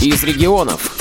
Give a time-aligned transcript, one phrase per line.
[0.00, 0.94] из регионов.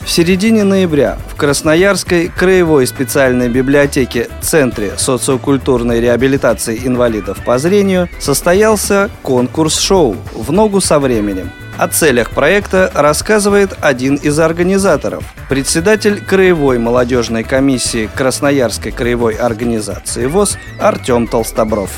[0.00, 9.10] В середине ноября в Красноярской краевой специальной библиотеке Центре социокультурной реабилитации инвалидов по зрению состоялся
[9.22, 11.52] конкурс-шоу «В ногу со временем».
[11.78, 20.58] О целях проекта рассказывает один из организаторов, председатель Краевой молодежной комиссии Красноярской краевой организации ВОЗ
[20.78, 21.90] Артем Толстобров.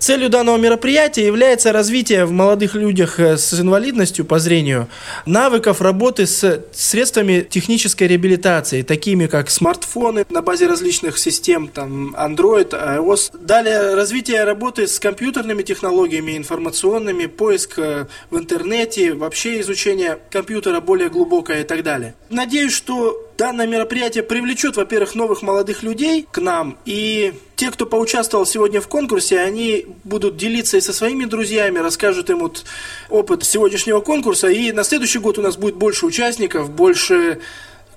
[0.00, 4.88] Целью данного мероприятия является развитие в молодых людях э, с инвалидностью по зрению
[5.26, 12.70] навыков работы с средствами технической реабилитации, такими как смартфоны на базе различных систем, там Android,
[12.70, 13.36] iOS.
[13.38, 21.10] Далее развитие работы с компьютерными технологиями, информационными, поиск э, в интернете, вообще изучение компьютера более
[21.10, 22.14] глубокое и так далее.
[22.30, 28.44] Надеюсь, что Данное мероприятие привлечет, во-первых, новых молодых людей к нам, и те, кто поучаствовал
[28.44, 32.66] сегодня в конкурсе, они будут делиться и со своими друзьями, расскажут им вот
[33.08, 37.40] опыт сегодняшнего конкурса, и на следующий год у нас будет больше участников, больше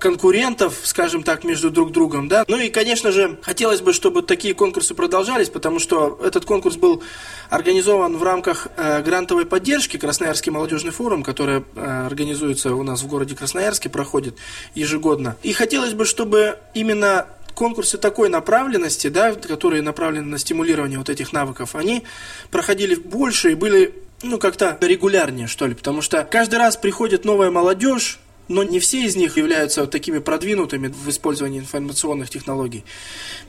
[0.04, 2.44] конкурентов, скажем так, между друг другом, да.
[2.46, 7.02] Ну и, конечно же, хотелось бы, чтобы такие конкурсы продолжались, потому что этот конкурс был
[7.48, 13.06] организован в рамках э, грантовой поддержки Красноярский молодежный форум, который э, организуется у нас в
[13.06, 14.36] городе Красноярске, проходит
[14.74, 15.36] ежегодно.
[15.42, 21.32] И хотелось бы, чтобы именно конкурсы такой направленности, да, которые направлены на стимулирование вот этих
[21.32, 22.02] навыков, они
[22.50, 27.50] проходили больше и были ну, как-то регулярнее, что ли, потому что каждый раз приходит новая
[27.50, 32.84] молодежь, но не все из них являются такими продвинутыми в использовании информационных технологий.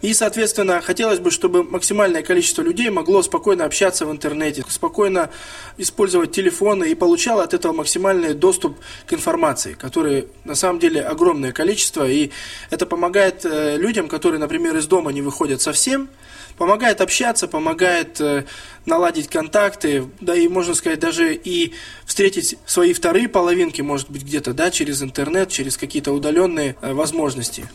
[0.02, 5.30] И, соответственно, хотелось бы, чтобы максимальное количество людей могло спокойно общаться в интернете, спокойно
[5.78, 11.52] использовать телефоны и получало от этого максимальный доступ к информации, который на самом деле огромное
[11.52, 12.32] количество, и
[12.70, 16.10] это помогает э, людям, которые, например, из дома не выходят совсем,
[16.58, 18.46] помогает общаться, помогает э,
[18.86, 21.74] наладить контакты, да и, можно сказать, даже и
[22.06, 27.66] встретить свои вторые половинки, может быть, где-то, да, через интернет, через какие-то удаленные э, возможности.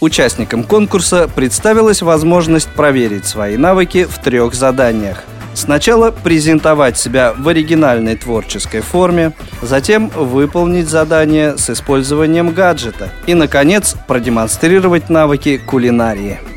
[0.00, 5.24] Участникам конкурса представилась возможность проверить свои навыки в трех заданиях.
[5.54, 9.32] Сначала презентовать себя в оригинальной творческой форме,
[9.62, 16.55] затем выполнить задание с использованием гаджета и, наконец, продемонстрировать навыки кулинарии.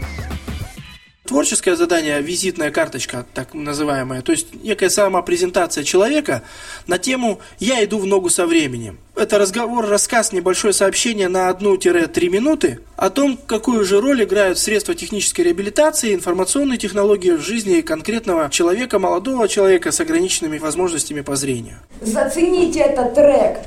[1.30, 6.42] Творческое задание, визитная карточка, так называемая, то есть некая самопрезентация человека
[6.88, 8.98] на тему «Я иду в ногу со временем».
[9.16, 14.96] Это разговор, рассказ, небольшое сообщение на 1-3 минуты о том, какую же роль играют средства
[14.96, 21.78] технической реабилитации, информационные технологии в жизни конкретного человека, молодого человека с ограниченными возможностями по зрению.
[22.02, 23.60] Зацените этот трек.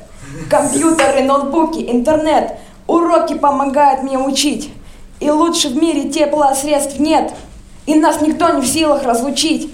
[0.49, 2.57] Компьютеры, ноутбуки, интернет,
[2.87, 4.69] уроки помогают мне учить.
[5.21, 7.31] И лучше в мире теплосредств нет–
[7.85, 9.73] и нас никто не в силах разлучить.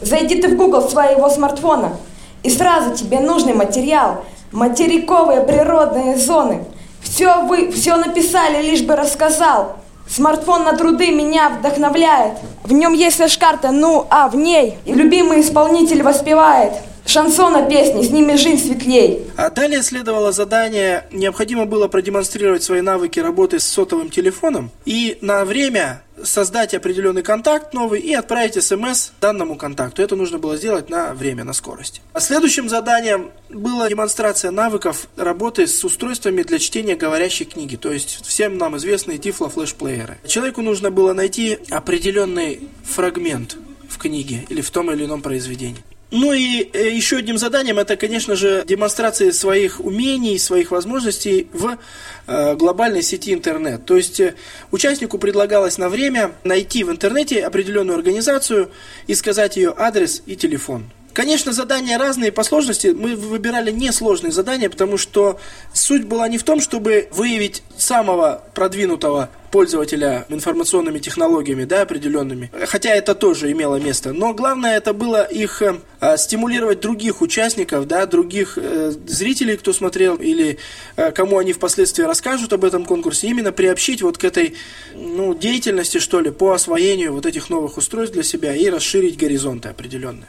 [0.00, 1.96] Зайди ты в Google своего смартфона,
[2.42, 4.24] и сразу тебе нужный материал.
[4.52, 6.64] Материковые природные зоны.
[7.02, 9.76] Все вы, все написали, лишь бы рассказал.
[10.08, 12.38] Смартфон на труды меня вдохновляет.
[12.64, 16.72] В нем есть лишь карта, ну а в ней и любимый исполнитель воспевает–
[17.10, 19.24] шансона песни, с ними жизнь светлей.
[19.36, 25.44] А далее следовало задание, необходимо было продемонстрировать свои навыки работы с сотовым телефоном и на
[25.44, 30.02] время создать определенный контакт новый и отправить смс данному контакту.
[30.02, 32.02] Это нужно было сделать на время, на скорость.
[32.12, 38.24] А следующим заданием была демонстрация навыков работы с устройствами для чтения говорящей книги, то есть
[38.26, 40.18] всем нам известные Tiflo флешплееры.
[40.26, 43.56] Человеку нужно было найти определенный фрагмент
[43.88, 45.82] в книге или в том или ином произведении.
[46.10, 51.78] Ну и э, еще одним заданием это, конечно же, демонстрация своих умений, своих возможностей в
[52.26, 53.84] э, глобальной сети интернет.
[53.86, 54.34] То есть э,
[54.72, 58.70] участнику предлагалось на время найти в интернете определенную организацию
[59.06, 60.90] и сказать ее адрес и телефон.
[61.12, 62.88] Конечно, задания разные по сложности.
[62.88, 65.38] Мы выбирали несложные задания, потому что
[65.72, 72.50] суть была не в том, чтобы выявить самого продвинутого пользователя информационными технологиями, да, определенными.
[72.66, 74.12] Хотя это тоже имело место.
[74.12, 80.16] Но главное это было их э, стимулировать других участников, да, других э, зрителей, кто смотрел,
[80.16, 80.58] или
[80.96, 84.54] э, кому они впоследствии расскажут об этом конкурсе, именно приобщить вот к этой
[84.94, 89.68] ну, деятельности, что ли, по освоению вот этих новых устройств для себя и расширить горизонты
[89.68, 90.26] определенные.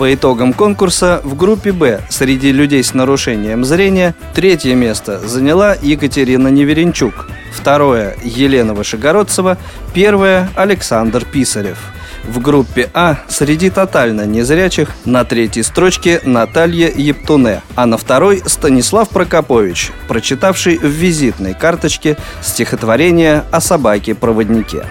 [0.00, 6.48] По итогам конкурса в группе «Б» среди людей с нарушением зрения третье место заняла Екатерина
[6.48, 9.58] Неверенчук, второе– Елена Вышегородцева,
[9.94, 11.78] первое– Александр Писарев.
[12.24, 19.08] В группе А среди тотально незрячих на третьей строчке Наталья Ептуне, а на второй Станислав
[19.08, 24.84] Прокопович, прочитавший в визитной карточке стихотворение о собаке-проводнике.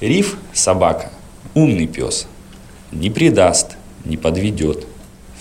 [0.00, 1.10] Риф– собака,
[1.54, 2.26] умный пес–
[2.92, 4.86] не предаст, не подведет.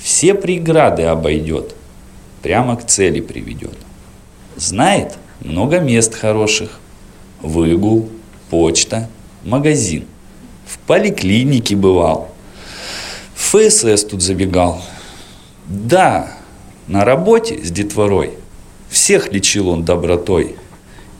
[0.01, 1.75] Все преграды обойдет,
[2.41, 3.77] прямо к цели приведет.
[4.61, 6.69] Знает много мест хороших.
[7.41, 8.09] Выгул,
[8.51, 9.09] почта,
[9.43, 10.05] магазин.
[10.67, 12.31] В поликлинике бывал.
[13.33, 14.83] В ФСС тут забегал.
[15.65, 16.31] Да,
[16.85, 18.33] на работе с детворой
[18.87, 20.55] всех лечил он добротой.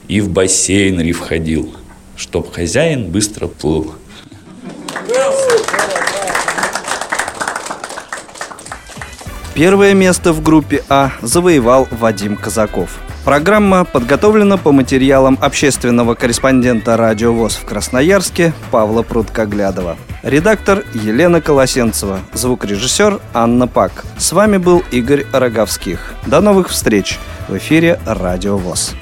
[0.07, 1.73] И в бассейн риф ходил,
[2.15, 3.95] чтоб хозяин быстро плыл.
[9.55, 12.99] Первое место в группе А завоевал Вадим Казаков.
[13.23, 19.95] Программа подготовлена по материалам общественного корреспондента «Радио ВОЗ» в Красноярске Павла Пруткоглядова.
[20.23, 22.19] Редактор Елена Колосенцева.
[22.33, 24.05] Звукорежиссер Анна Пак.
[24.17, 26.15] С вами был Игорь Роговских.
[26.25, 28.95] До новых встреч в эфире «Радио ВОЗ».